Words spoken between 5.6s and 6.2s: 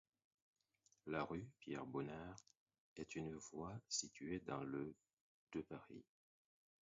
Paris.